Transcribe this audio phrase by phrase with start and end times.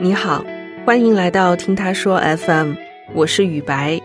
[0.00, 0.44] 你好，
[0.86, 2.74] 欢迎来到听他说 FM，
[3.14, 4.00] 我是雨白，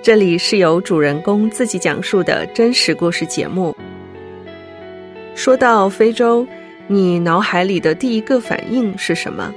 [0.00, 3.76] 这里是由主人公自己讲述的真实故事节目。
[5.34, 6.46] 说到非洲，
[6.86, 9.52] 你脑海里的第一个反应是什么？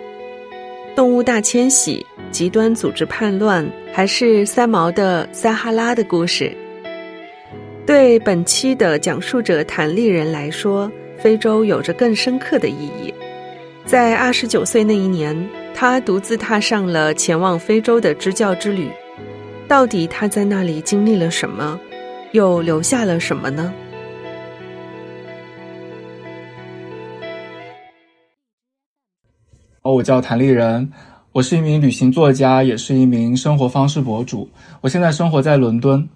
[0.95, 3.63] 动物大迁徙、极端组织叛乱，
[3.93, 6.51] 还是三毛的撒哈拉的故事？
[7.85, 13.13] 对本期的讲述者谭丽人来说，非洲有着更深刻的意义。
[13.87, 15.35] 在二十九岁那一年。
[15.79, 18.89] 他独自踏上了前往非洲的支教之旅，
[19.67, 21.79] 到底他在那里经历了什么，
[22.31, 23.71] 又留下了什么呢？
[29.83, 30.91] 哦，我叫谭丽人，
[31.31, 34.49] 我是一名旅行作家，也是一名生活方式博主。
[34.81, 36.09] 我现在生活在伦敦。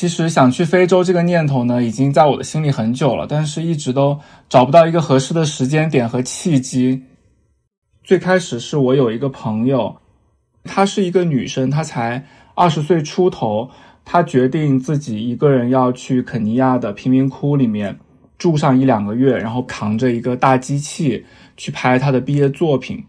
[0.00, 4.18] 其实想去非洲这个念头呢，已经在我的心里很久了，但是一直都
[4.48, 7.02] 找不到一个合适的时间点和契机。
[8.02, 9.94] 最开始是我有一个朋友，
[10.64, 13.68] 她是一个女生，她才二十岁出头，
[14.02, 18.00] 她决定自己一个人要去肯尼亚的贫民窟里面
[18.38, 21.26] 住上一两个月，然后扛着一个大机器
[21.58, 23.04] 去拍她的毕业作品。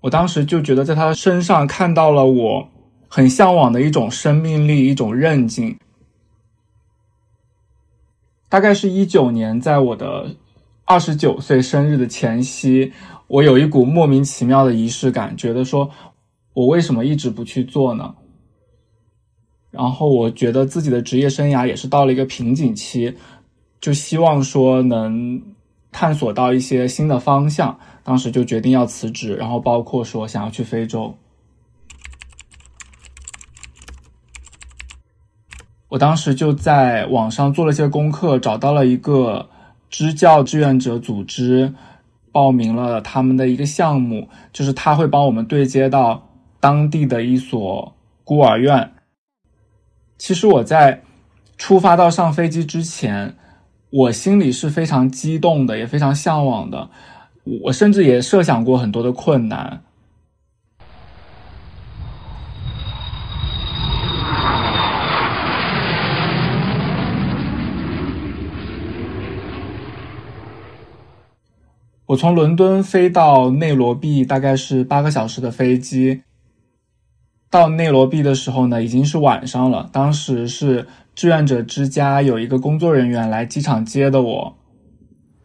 [0.00, 2.68] 我当时就觉得在她身上看到了我
[3.16, 5.78] 很向往的一种生命力，一种韧劲。
[8.50, 10.36] 大概是一九年，在我的
[10.84, 12.92] 二十九岁生日的前夕。
[13.28, 15.90] 我有一股莫名其妙的仪式感，觉得说，
[16.52, 18.14] 我为什么一直不去做呢？
[19.70, 23.16] 然后我觉得自己的职业生涯也是到了一个瓶颈期，
[23.80, 25.42] 就希望说能
[25.90, 27.80] 探索到一些新的方向。
[28.04, 31.16] 当时就决定要辞职，然后包括说想要去非洲。
[35.88, 39.48] 我当时就在网上做了些功课，找到了一个
[39.88, 41.74] 支教志愿者组织。
[42.32, 46.22] 报名了他们的一个项目，就是他会帮我们对接到
[46.60, 48.92] 当地的一所孤儿院。
[50.18, 51.00] 其实我在
[51.56, 53.34] 出发到上飞机之前，
[53.88, 56.90] 我心里是非常激动的，也非常向往的。
[57.62, 59.82] 我甚至也设想过很多的困难。
[72.06, 76.22] 我从伦敦飞到内罗毕，大概是八个小时的飞机。
[77.50, 79.90] 到内罗毕的时候呢，已经是晚上了。
[79.92, 80.86] 当时是
[81.16, 84.56] 志愿者之家有一个工作人员来机场接的，我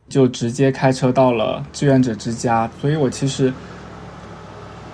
[0.08, 2.70] 就直接开车到了志愿者之家。
[2.80, 3.52] 所以我其实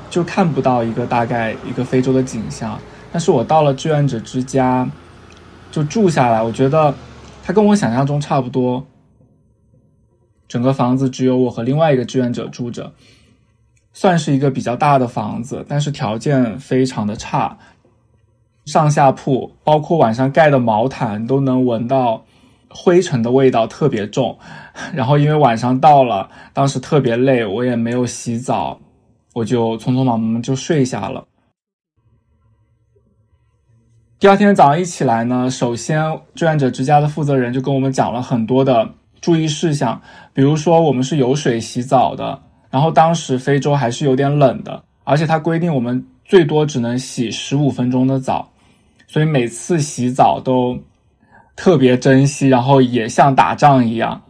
[0.09, 2.79] 就看不到一个大概一个非洲的景象。
[3.11, 4.89] 但是我到了志愿者之家，
[5.69, 6.95] 就住下来，我觉得
[7.43, 8.85] 它跟我想象中差不多。
[10.47, 12.93] 整个房子只有我和另外一个志愿者住着，
[13.91, 17.57] 算是一个比较大的房子，但是条件非常的差。
[18.65, 22.25] 上下铺，包括晚上盖的毛毯，都能闻到
[22.69, 24.37] 灰尘的味道，特别重。
[24.93, 28.79] 然后因为晚上到了，当时特别累，我也没有洗澡，
[29.33, 31.25] 我就匆匆忙忙就睡下了。
[34.19, 38.93] 第二天早上一起来呢，首先志愿者之家的负责人就跟我们讲了很多的。
[39.19, 39.99] 注意事项，
[40.33, 42.39] 比如说我们是有水洗澡的，
[42.69, 48.51] 然后当时非洲还是有点冷的，而且它规定我们最多只能洗十五分钟的澡，
[49.07, 50.77] 所以每次洗澡都
[51.55, 54.21] 特别珍惜，然后也像打仗一样。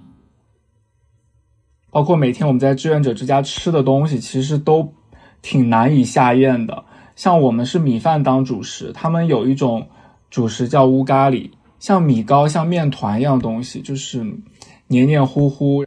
[1.92, 4.94] 包括每天我们在志愿者之家吃的东西，其实都
[5.42, 6.84] 挺难以下咽的。
[7.16, 9.88] 像我们是米饭当主食，他们有一种
[10.30, 11.50] 主食叫乌咖喱，
[11.80, 14.26] 像米糕、像面团一样东西，就是。
[14.90, 15.86] 黏黏糊糊，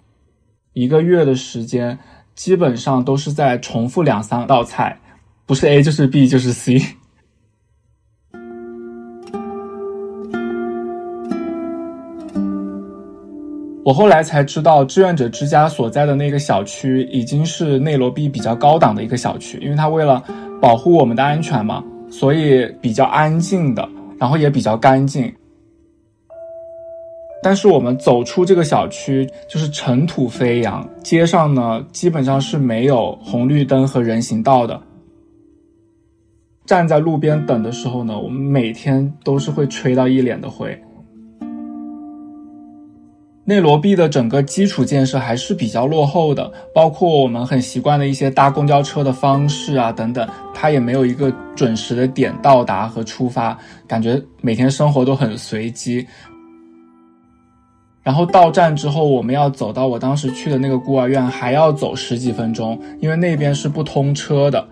[0.74, 1.98] 一个月的时间，
[2.34, 4.98] 基本上都是在重复两三道菜，
[5.46, 6.78] 不是 A 就是 B 就是 C。
[13.82, 20.22] 我后来才知道，志愿者之家所在的那个小区已经是内罗毕比较高档的一个小区，因为它为了
[20.60, 23.88] 保护我们的安全嘛，所以比较安静的，
[24.18, 25.34] 然后也比较干净。
[27.42, 34.80] 但是我们走出这个小区，就是尘土飞扬，街上呢基本上是没有红绿灯和人行道的。
[36.66, 40.78] 站在路边等的时候呢，我们每天都是会吹到一脸的灰。
[43.42, 53.58] 内罗毕的整个基础建设还是比较落后的，包括我们很习惯的一些搭公交车的方式啊等等，它也没有一个准时的点到达和出发，
[53.88, 56.06] 感觉每天生活都很随机。
[58.02, 64.66] 然后到站之后，我们要走到我当时去的那个孤儿院，还要走十几分钟，因为那边是不通车的。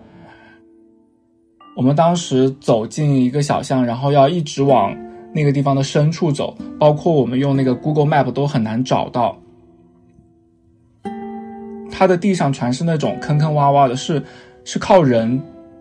[1.76, 4.96] 我们当时走进一个小巷，然后要一直往
[5.32, 9.38] 那个地方的深处走，包括我们用那个 Google Map 都很难找到。
[11.90, 14.22] 它的地上全是那种坑坑洼洼的，是
[14.64, 15.40] 是靠人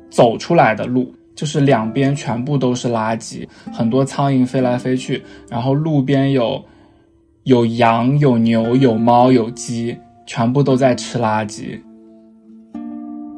[0.10, 1.14] 走出来的路。
[1.36, 6.60] 就是两边全部都是垃圾，很多苍蝇飞来飞去，然后路边有
[7.48, 11.80] 有羊、有牛、有猫、有鸡，全部都在吃垃圾。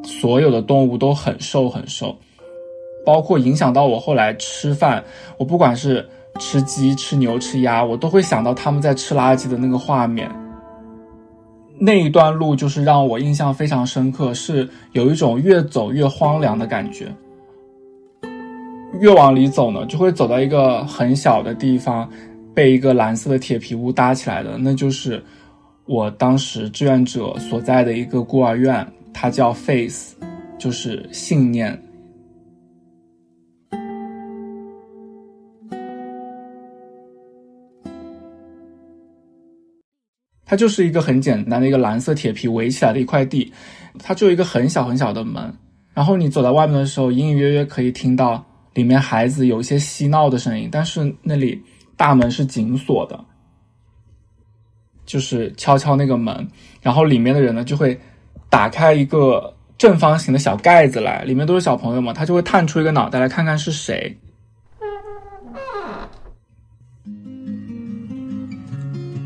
[0.03, 2.17] 所有的动物都很瘦很瘦，
[3.05, 5.03] 包括影响到我后来吃饭。
[5.37, 6.03] 我不管是
[6.39, 10.27] 吃鸡、吃牛、吃鸭，我都会想到他们在吃垃圾的那个画面。
[11.77, 17.13] 那一段路就是让我印象非常深刻，是有一种越走越荒凉的感觉。
[18.99, 22.09] 越往里走呢，就会走到一个很小的地方，
[22.53, 25.23] 被一个蓝色的铁皮屋搭起来的，那就是
[25.85, 30.15] 我当时志愿者所在的一个孤儿院，它叫 Face，
[30.57, 31.81] 就是信念。
[40.45, 43.53] 它就是一个很简单的一个蓝色铁皮围起来的一块地，
[43.99, 45.53] 它就一个很小很小的门，
[45.93, 48.45] 然后你走在外面的时候，隐隐约约可以听到。
[48.75, 51.59] 里面孩子有一些嬉闹的声音，但是那里
[51.99, 53.19] 大门是紧锁的，
[55.05, 56.47] 就是敲敲那个门，
[56.81, 57.99] 然后里面的人呢就会
[58.49, 64.17] 打开一个正方形的小盖子来，里面都是小朋友嘛，他就会探出一个脑袋来看看是谁。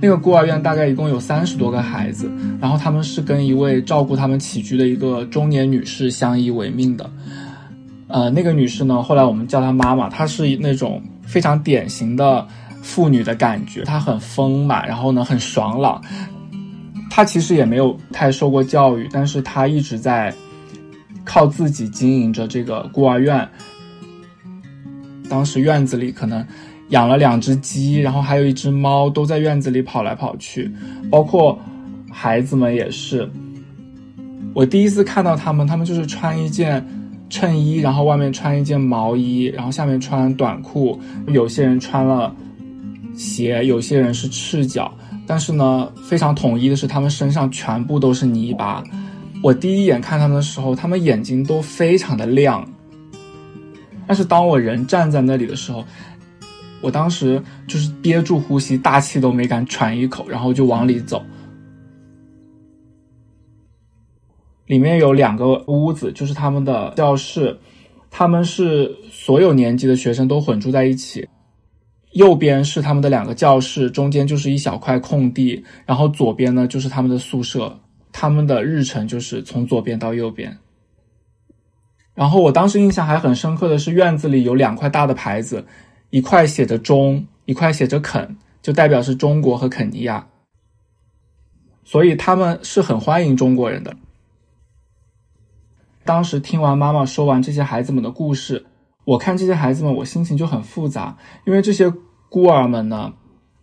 [0.02, 2.28] 那个孤儿院大概一共有三十多个孩子，
[2.60, 7.08] 然后他们是跟一位照顾他们起居的一个中年女士相依为命的。
[8.08, 9.02] 呃，那个女士呢？
[9.02, 12.48] 后来我们叫她妈妈，她是那种非常典型的
[12.84, 16.00] 妇女的感觉，她很丰满，然后呢很爽朗。
[17.10, 20.32] 她其实也没有太受过教育，但是她一直在
[21.26, 23.50] 靠自己经营着这个孤儿院。
[25.30, 26.46] 当时院子里可能
[26.90, 30.72] 养了两只鸡，然后还有一只猫，都在院子里跑来跑去，
[31.10, 31.58] 包括
[32.12, 33.28] 孩子们也是。
[34.54, 36.86] 我第一次看到他们，他们就是穿一件。
[37.30, 41.00] 衬衣，然后外面穿一件毛衣，然后下面穿短裤。
[41.30, 42.32] 有些人穿了
[43.16, 44.94] 鞋，有些人是赤脚。
[45.26, 48.84] 但是呢，非常统一的是，他们身上全部都是泥巴。
[49.42, 52.68] 我第一眼看他们的时候，他们眼睛都非常的亮。
[54.06, 55.86] 但是当我人站在那里的时候，
[56.82, 61.24] 我当时就是憋住呼吸，大气都没敢喘一口，然后就往里走。
[64.66, 67.58] 里面有两个屋子，就是他们的教室，
[68.10, 71.26] 他们是所有年级的学生都混住在一起。
[72.14, 77.80] 右边是他们的两个教室，中间就是一小块空地，然后左边呢就是他们的宿舍。
[78.12, 80.56] 他们的日程就是从左边到右边。
[82.14, 85.66] 然后我当时印象还很深刻的是，院子里有两块大的牌子，
[86.12, 90.28] 一块写着中，一块写着肯，就代表是中国和肯尼亚。
[91.84, 93.96] 所以他们是很欢迎中国人的。
[96.06, 98.64] 当时听完妈妈说完这些孩子们的故事，
[99.06, 101.18] 我看这些孩子们，我心情就很复杂。
[101.46, 101.92] 因为这些
[102.30, 103.14] 孤儿们呢，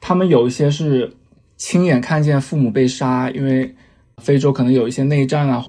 [0.00, 1.16] 他们有一些是
[1.56, 3.75] 亲眼看见父母被杀，因为
[4.18, 5.64] 非洲可能有一些内战啊，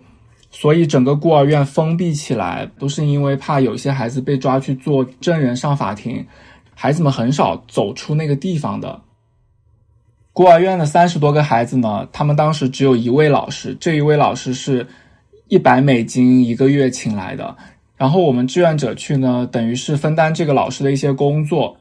[0.49, 6.25] 所以整个孤儿院封闭起来，都是因为怕有些孩子被抓去做证人上法庭，
[6.75, 9.01] 孩子们很少走出那个地方的。
[10.33, 14.87] 孤儿院的三十多个孩子呢，他们当时只有一位老师，这一位老师是。
[15.47, 17.57] 一百美金一个月请来的，
[18.01, 21.77] 然后我们志愿者去呢，等于是分担这个老师的一些工作。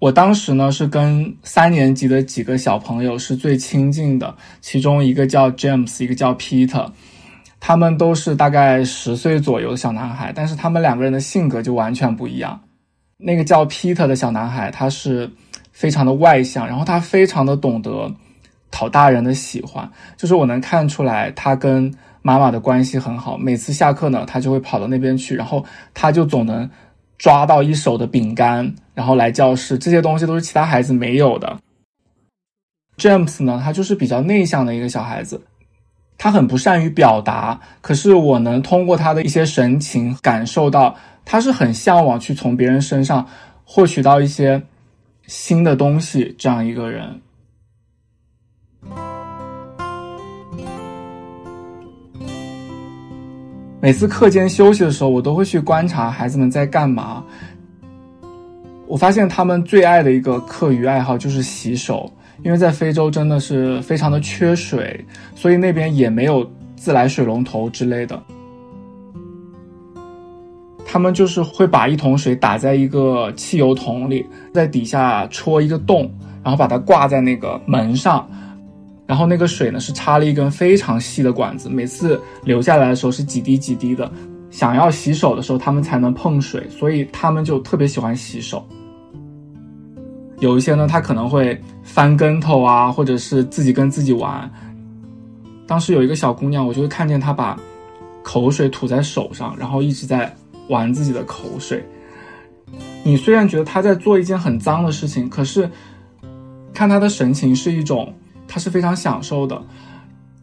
[0.00, 6.90] 我当时呢是跟三年级的几个小朋友是最亲近的，其中一个叫 James，一个叫 Peter，
[7.60, 12.60] 他们都是大概十岁左右的小男孩，但是他们两个人的性格就完全不一样。
[13.16, 15.30] 那个叫 Peter 的小男孩，他是
[15.70, 18.12] 非常的外向，然后他非常的懂得。
[18.72, 21.94] 讨大人的喜欢，就是我能看出来，他跟
[22.26, 23.36] 妈妈的关系很好。
[23.36, 25.62] 每次下课呢，他就会跑到那边去，然后
[25.92, 26.68] 他就总能
[27.18, 29.76] 抓到一手的饼干，然后来教室。
[29.76, 31.58] 这些东西都是其他孩子没有的。
[32.96, 35.42] James 呢，他就是比较内向的一个小孩子，
[36.16, 43.28] 他很不善于表达，可是我能通过他的一些神情感受到，他是很向往去从别人身上
[43.64, 44.62] 获取到一些
[45.26, 47.20] 新的东西这样一个人。
[53.84, 57.22] 每次课间休息的时候，我都会去观察孩子们在干嘛。
[58.86, 62.10] 我发现他们最爱的一个课余爱好就是洗手，
[62.42, 68.18] 因为在非洲真的是非常的缺水，所以那边也没有自来水龙头之类的。
[70.86, 74.24] 他们就是会把一桶水打在一个汽油桶里，
[74.54, 76.10] 在底下戳一个洞，
[76.42, 78.26] 然后把它挂在那个门上，
[79.06, 84.10] 然后那个水呢是插了一根非常细的管子，每次流下来的时候是几滴几滴的。
[84.50, 88.64] 想要洗手的时候，他们才能碰水，所以他们就特别喜欢洗手。
[90.38, 94.50] 有一些呢，他可能会翻跟头啊，或者是自己跟自己玩。
[95.66, 97.58] 当时有一个小姑娘，我就会看见她把
[98.22, 100.32] 口水吐在手上，然后一直在
[100.68, 101.84] 玩自己的口水。
[103.02, 105.68] 你虽然觉得她在做一件很脏的事情，可是
[106.72, 108.12] 看她的神情是一种，
[108.46, 109.60] 他是非常享受的。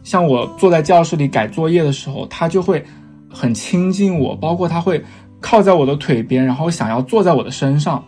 [0.03, 2.83] 像我坐在教室里改作业的时候，他就会
[3.29, 5.03] 很亲近我，包括他会
[5.39, 8.03] 靠在我的腿边，然后想要坐在我的身上。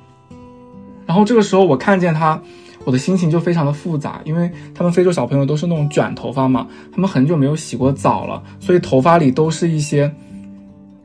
[1.05, 2.41] 然后这个时候我看见他，
[2.83, 10.11] 我的心情就非常的复杂，因为他们非洲小朋友都是那种卷头发嘛，他们很久没有洗过澡了，所以头发里都是一些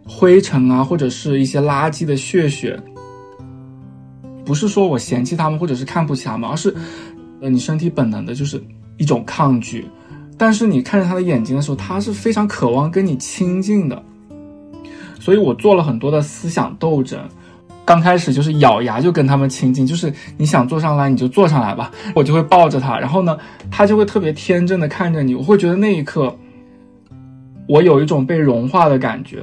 [0.06, 2.80] 灰尘啊，或者是一些垃圾的血血。
[4.44, 6.74] 不是说我嫌弃他们或者是看不起他们，而是，
[7.40, 8.62] 呃，你身体本能的就是
[8.96, 9.86] 一种抗拒。
[10.36, 14.00] 但是你看着他的眼睛的时候，他是非常渴望跟你亲近的，
[15.18, 17.18] 所以我做了很多的思想斗争。
[17.84, 23.36] 刚开始就是咬牙就跟他们亲近，就是你想坐上来你就坐上来吧，我就会抱着他，然后呢，
[23.70, 26.36] 他就会特别天真的看着你，我会觉得那一刻，
[27.66, 29.42] 我有一种被融化的感觉。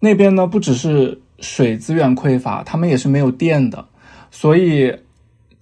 [0.00, 3.84] 那边呢，不只是水资源匮乏，他们也是没有电的，
[4.30, 4.96] 所以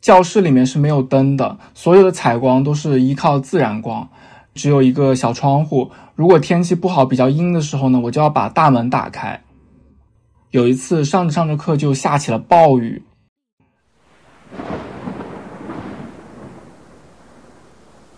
[0.00, 4.08] 教室里面是没有灯的，所有的采光都是依靠自然光。
[4.54, 9.42] 只有一个小窗户，如果天气不好、比较阴的时候呢，我就要把大门打开。
[10.50, 13.02] 有一次上着上着课就下起了暴雨，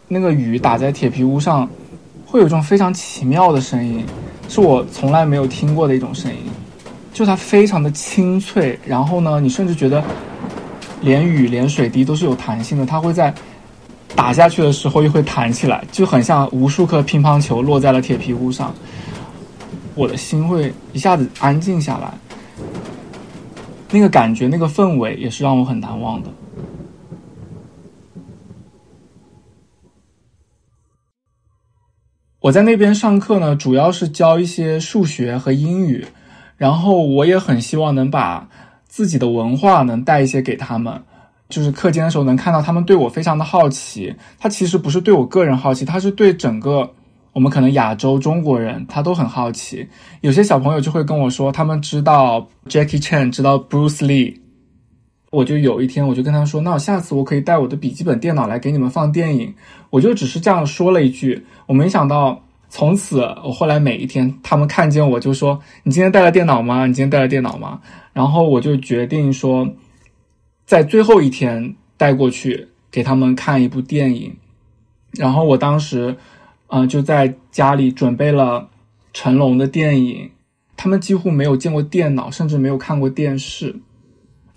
[0.06, 1.68] 那个雨打在铁皮屋上，
[2.30, 4.04] 会有一种非常奇妙的声音，
[4.48, 6.38] 是我从来没有听过的一种声音，
[7.12, 10.04] 就它非常的清脆，然后呢，你甚至觉得
[11.00, 13.34] 连雨连水滴都是有弹性的，它会在。
[14.16, 18.74] 打下去的时候又会弹起来，就很像无数颗乒乓球落在了铁皮屋上。
[19.94, 22.12] 我的心会一下子安静下来，
[23.92, 26.30] 那个感觉、那个氛围也是让我很难忘的。
[32.40, 36.06] 我在那边上课呢，主要是教一些数学和英语，
[36.56, 38.48] 然后我也很希望能把
[38.86, 41.02] 自己的文化能带一些给他们。
[41.48, 46.88] 就是课间的时候能看到他们对我非常的好奇，他其实不是对我个人好奇，他是对整个
[47.32, 49.88] 我们可能亚洲中国人他都很好奇。
[50.20, 54.36] 有些小朋友就会跟我说，他们知道 Jackie Chan，知道 Bruce Lee。
[55.30, 59.54] 我就有一天我就跟他说，那我下次我可以带我的笔记本电脑来给你们放电影。
[59.90, 66.86] 我就只是这样说了一句，我没想到从此我后来每一天他们看见我就说，你今天带了电脑吗？
[66.86, 67.80] 你今天带了电脑吗？
[68.12, 69.68] 然后我就决定说。
[70.66, 74.36] 在最后一天带过去给他们看一部电影，
[75.12, 76.14] 然后我当时，
[76.66, 78.68] 嗯，就在家里准备了
[79.14, 80.30] 成龙的电影，
[80.76, 83.76] 他们几乎没有见过电脑，甚至没有看过电视，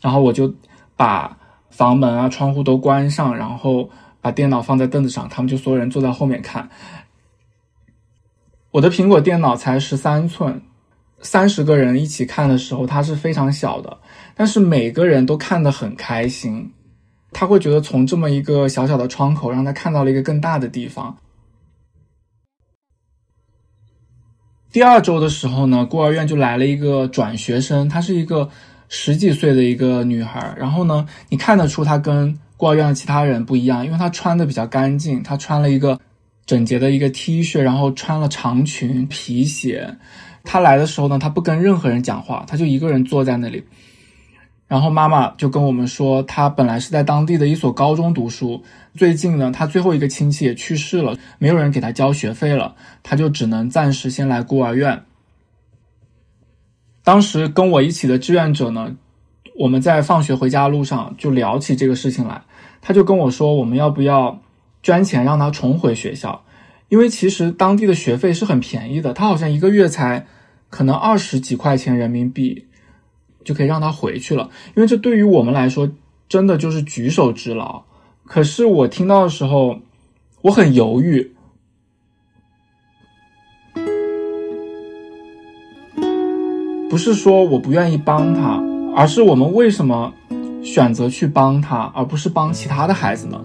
[0.01, 0.53] 然后我就
[0.95, 1.37] 把
[1.69, 3.89] 房门啊、窗户都关上，然后
[4.19, 6.69] 把电脑放在凳子上，他们就所有人坐在后面看。
[8.71, 10.61] 我的苹果电脑才十三寸。
[11.23, 13.99] 三十个人一起看的时候，它是非常小的，
[14.33, 16.73] 但是每个人都看得很开心。
[17.31, 21.15] 他会觉得从这么一个小小的窗口，让他看到了一个更大的地方。
[24.71, 28.49] 第二周的时候呢，孤儿院就来了一个转学生，他是一个
[28.91, 30.53] 十几岁的一个女孩。
[30.57, 35.99] 然后呢，你看得出她跟孤儿院的其他人不一样，因为她穿的比较干净，她穿了一个
[36.45, 39.95] 整洁的一个 T 恤，然后穿了长裙、皮鞋。
[40.43, 43.63] 他来的时候呢，他不跟任何人讲话，他就一个人坐在那里。
[44.67, 48.63] 然后妈妈就跟我们说，他本来是在当地的一所高中读书，
[48.95, 55.03] 最近呢，他最后一个亲戚也去世了，没有人给他交学费了，他就只能暂时先来孤儿院。
[57.11, 58.95] 当时跟我一起的志愿者呢，
[59.57, 62.41] 我们在放学回家的路上就聊起这个事情来，
[62.79, 64.39] 他就跟我说，我们要不要
[64.81, 66.45] 捐钱让他重回学校？
[66.87, 70.25] 因为其实当地的学费是很便宜的，他好像一个月才
[70.69, 72.67] 可能二十几块钱人民币
[73.43, 74.49] 就可以让他回去了。
[74.77, 75.91] 因为这对于我们来说
[76.29, 77.83] 真的就是举手之劳。
[78.23, 79.81] 可是我听到的时候，
[80.43, 81.33] 我很犹豫。
[86.91, 88.61] 不是说我不愿意帮他，
[88.93, 90.13] 而是我们为什么
[90.61, 93.41] 选择去帮他，而不是帮其他的孩子呢？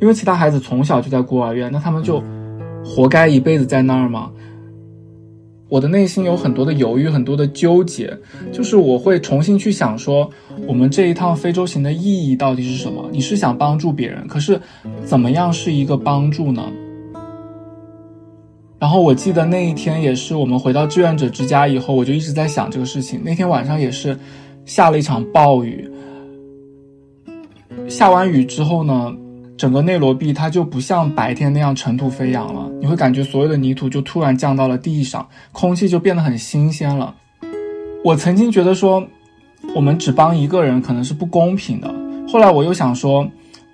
[0.00, 2.22] 因为其他孩子从小就在孤儿院，那他们就
[2.84, 4.30] 活该一辈子在那儿吗？
[5.68, 8.16] 我的内心有很多的犹豫，很多的纠结，
[8.52, 10.30] 就是我会重新去想说，
[10.68, 13.08] 我们这一趟非洲行的意义到底是什么？
[13.10, 14.60] 你是想帮助别人，可是
[15.04, 16.62] 怎么样是一个帮助呢？
[18.82, 23.22] 然后我记得那一天也是我们回到志愿者之家以后，我就一直在想这个事情。
[23.24, 24.18] 那天晚上也是
[24.64, 25.88] 下了一场暴雨，
[27.88, 29.14] 下完雨之后呢？
[29.56, 37.14] 整个内罗毕它就不像白天那样尘土飞扬了，你会感觉所有的泥土就突然降到了地上，空气就变得很新鲜了。
[38.02, 39.06] 我曾经觉得说，
[39.76, 41.88] 我们只帮一个人可能是不公平的。
[42.26, 43.24] 后来我又想说，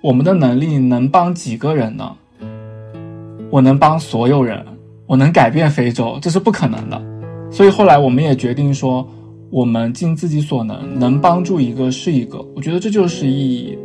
[0.01, 2.15] 我们的能力能帮几个人呢？
[3.49, 4.63] 我能帮所有人，
[5.09, 7.01] 我能改变非洲，这是不可能的。
[7.49, 9.03] 所以后来我们也决定说，
[9.49, 12.39] 我们尽自己所能，能帮助一个是一个。
[12.55, 13.75] 我觉得这就是意义。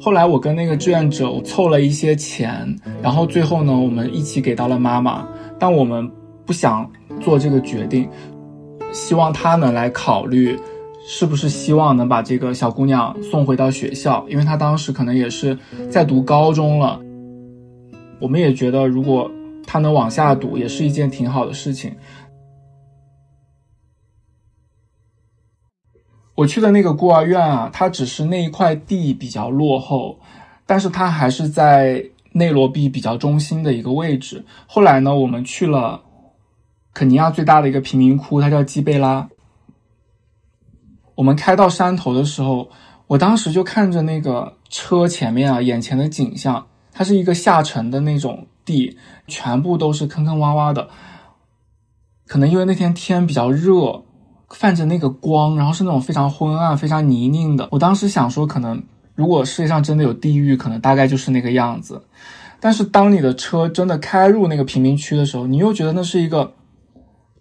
[0.00, 5.28] 后来我跟那个志愿者凑了一些钱，然后最后呢，我们一起给到了妈妈。
[5.58, 6.10] 但我们
[6.46, 6.90] 不想
[7.20, 8.08] 做这个决定，
[8.92, 10.58] 希望他能来考虑，
[11.06, 15.54] 是不是希望能把这个小姑娘送回到学校，因为她当时可能也是
[15.90, 16.98] 在读高中了。
[18.20, 19.30] 我们也觉得，如果
[19.66, 21.94] 他能往下赌，也是一件挺好的事情。
[26.34, 30.20] 我去的那个孤儿院啊，它只是那一块地比较落后，
[30.66, 34.44] 但是它还是在内罗毕比较中心的一个位置。
[34.68, 36.00] 后来呢，我们去了
[36.94, 39.28] 肯尼亚最大的一个贫民窟，它叫基贝拉。
[41.16, 42.70] 我们开到山头的时候，
[43.08, 46.67] 我当时就看着那个车前面啊，眼前的景象，
[46.98, 50.88] 它是一个下沉的那种地，全部都是坑坑洼洼的。
[52.26, 54.02] 可能因为那天天比较热。
[54.50, 57.68] 泛着那个光，然后是那种非常昏暗、非常泥泞的。
[57.70, 58.82] 我当时想说，可能
[59.14, 62.02] 如果世界上真的有地狱，可能大概就是那个样子。
[62.58, 66.54] 但是当你的车真的开入那个贫民区的时候，你又觉得那是一个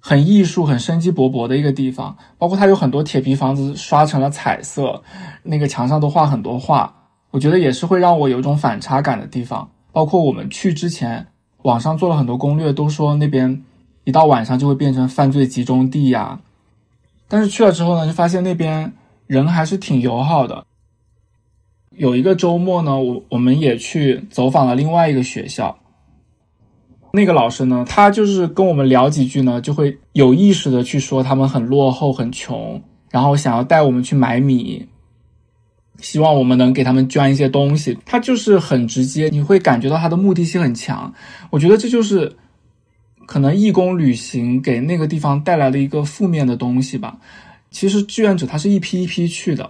[0.02, 2.18] 很艺术、很生机勃勃的一个地方。
[2.38, 5.02] 包括它有很多铁皮房子刷成了彩色，
[5.44, 6.94] 那个墙上都画很多画。
[7.38, 9.70] 我觉得也是会让我有一种反差感的地方。
[9.92, 11.28] 包括我们去之前，
[11.62, 13.64] 网上做了很多攻略，都说那边
[14.06, 16.40] 一到晚上就会变成犯罪集中地呀。
[17.28, 18.92] 但是去了之后呢，就发现那边
[19.28, 20.66] 人还是挺友好的。
[21.92, 25.78] 有一个周末呢，我我们也去走访了另外一个学校。
[27.14, 34.88] 那个老师呢，他就是跟我们聊几句呢，就会有意识的去说他们很落后、很穷，然后想要带我们去买米，
[36.02, 37.98] 希望我们能给他们捐一些东西。
[38.06, 41.14] 他就是很直接，你会感觉到他的目的性很强。
[41.50, 42.36] 我觉得这就是。
[43.28, 47.18] 可能义工旅行给那个地方带来了一个负面的东西吧。
[47.70, 49.70] 其实志愿者他是一批一批去的。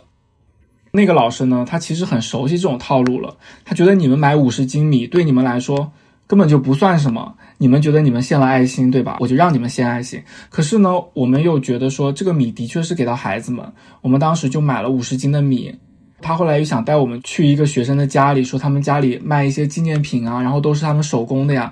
[0.91, 3.35] 那个老师呢，他其实很熟悉这种套路了。
[3.65, 5.91] 他觉得你们买五十斤米对你们来说
[6.27, 9.17] 根本就不算什么，你们觉得你们献了爱心，对吧？
[9.21, 10.21] 我就让你们献爱心。
[10.51, 13.65] 可是呢，我们又觉得说这个米的确是给到孩子们。
[14.01, 15.75] 我们当时就买了五十斤的米。
[16.21, 21.71] 他后来又想带我们去一个学生的家里，说他们家里卖一些纪念品啊，然后都是他们手工的呀，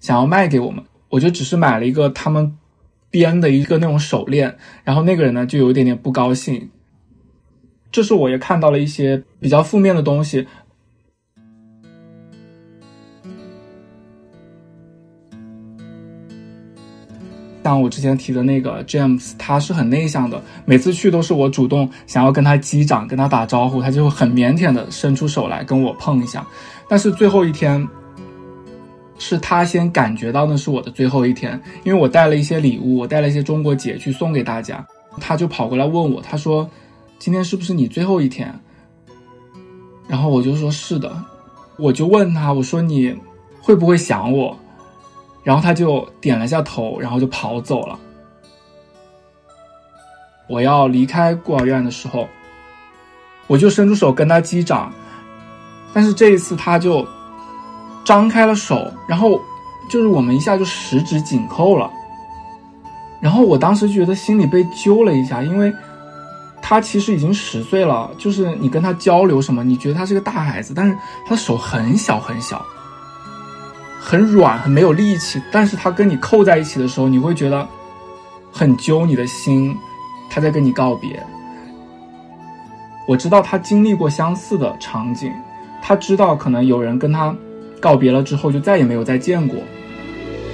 [0.00, 0.82] 想要卖给我们。
[1.10, 2.56] 我就只是买了一个他们
[3.10, 6.70] 编的一个那种手链，然后那个人呢就有一点点不高兴。
[7.92, 10.48] 这是我也看到了一些比较负面的东西。
[17.64, 26.46] 像我之前提的那个 James，他是很内向的，每次去都是我主动想要跟他击掌、跟他打招呼，他就会很腼腆的伸出手来跟我碰一下。
[26.88, 27.88] 但是最后一天。
[29.16, 34.84] 是他先感觉到那是我的最后一天，因为我带了一些礼物，我带了一些中国结去送给大家，
[35.20, 36.68] 他就跑过来问我，他说
[37.16, 38.52] ：“今天是不是你最后一天？”
[40.08, 41.16] 然后我就说是的，
[41.78, 43.16] 我就问他，我说你
[43.62, 44.58] 会不会想我？
[45.44, 47.96] 然后他就点了下头，然后就跑走了。
[50.48, 52.28] 我要离开孤儿院的时候，
[53.46, 54.92] 我就伸出手跟他击掌，
[55.92, 57.06] 但是这一次他就。
[58.06, 59.40] 张开了手，然后
[59.88, 61.90] 就是我们一下就十指紧扣了。
[63.18, 65.72] 然后我当时觉得心里被揪了一下，因为
[66.60, 72.62] 他其实已经十岁了，就是你跟他交流什么，你觉得他是个大孩子，但是他的手很小很小，
[74.06, 75.40] 很软，很没有力气。
[75.50, 77.66] 但是他跟你扣在一起的时候，你会觉得
[78.52, 79.74] 很揪你的心，
[80.28, 81.18] 他在跟你告别。
[83.08, 85.32] 我知道他经历过相似的场景，
[85.80, 87.34] 他知道可能有人跟他。
[87.80, 89.58] 告别了之后就再也没有再见过，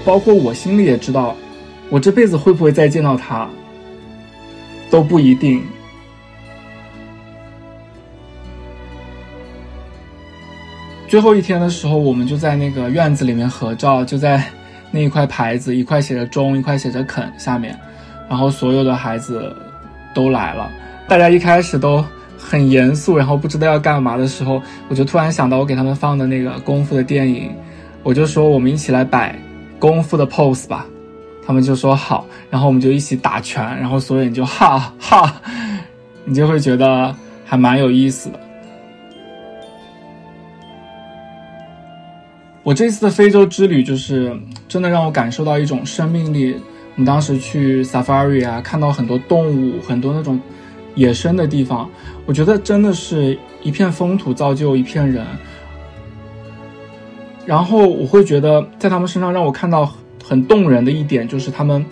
[0.04, 1.36] 包括我心里也知道，
[1.88, 3.48] 我这辈子会不会再见到他，
[4.90, 5.62] 都不一定。
[11.10, 14.40] 最后一天的时候，我们就在那个院子里面合照，就在
[14.92, 17.76] 那一块牌子，一块写着“钟”，一块写着“肯”下面，
[18.28, 19.52] 然后所有的孩子
[20.14, 20.70] 都来了。
[21.08, 22.04] 大家一开始都
[22.38, 27.50] 很严肃，然后不知道要干嘛的时候，我就突然想到我给他们放的那个功夫的电影，
[28.04, 29.36] 我就说我们一起来摆
[29.80, 30.86] 功夫的 pose 吧。
[31.44, 35.42] 他们就说好，然后我们就一起打拳，然后所有人就哈哈，
[36.24, 37.12] 你就会觉得
[37.44, 38.39] 还蛮有意思的。
[42.70, 44.32] 我这次的非洲之旅就是
[44.68, 46.54] 真的让我感受到一种生命力。
[46.94, 50.38] 我们当时去 safari 啊，看到很多动物，很多那种
[50.94, 51.90] 野生的地方，
[52.26, 55.26] 我觉得真的是一片风土造就一片人。
[57.44, 59.92] 然后我会觉得在他们身上让我看到。
[60.22, 61.84] 很动人的一点就是他们，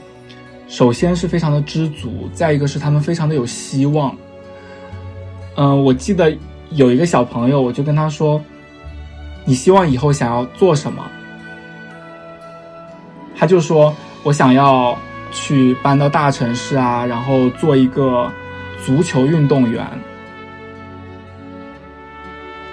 [0.69, 4.17] 首先是非常的知足，再一个是他们非常的有希望。
[5.57, 6.33] 嗯，我记得
[6.71, 8.41] 有一个小朋友，我就跟他说
[9.49, 11.03] ：“你希望以后想要做什么？”
[13.35, 14.95] 他就说：“我想要
[15.33, 18.31] 去搬到大城市啊，然后做一个
[18.85, 19.87] 足球运动员。”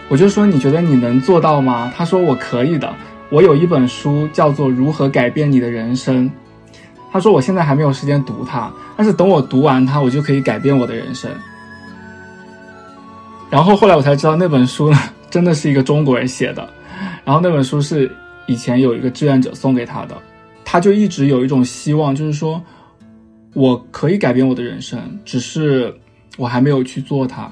[0.09, 2.93] 我就说：“你觉得你能做到吗？”他说：“我可以的。”
[3.31, 6.29] 我有一本书叫做《如何改变你的人生》，
[7.11, 11.31] 他说我现在还没有时间读它，但是等我读完它，我就可以改变我的人生。
[13.49, 14.97] 然后后来我才知道那本书呢，
[15.35, 16.65] 真的是一个中国人写的，
[17.25, 18.09] 然后那本书是
[18.47, 20.15] 以前有一个志愿者送给他的，
[20.63, 22.63] 他就一直有一种希望，就是说
[23.53, 25.93] 我可以改变我的人生，只是
[26.37, 27.51] 我还没有去做它。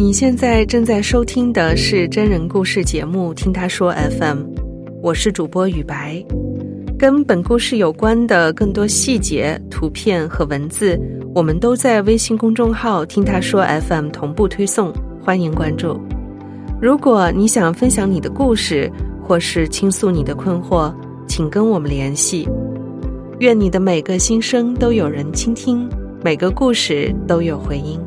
[0.00, 4.38] 你现在正在收听的是真人故事节目《听他说 FM》，
[5.02, 6.24] 我是主播雨白。
[6.98, 10.98] 跟本故事有关的更多细节、图片和文字，
[11.34, 14.90] 我们都在微信公众号“听他说 FM” 同步推送，
[15.22, 16.00] 欢迎关注。
[16.80, 18.90] 如果你想分享你的故事，
[19.22, 20.90] 或是倾诉你的困惑，
[21.28, 22.48] 请跟我们联系。
[23.40, 25.86] 愿你的每个心声都有人倾听，
[26.24, 28.00] 每个故事都有回音。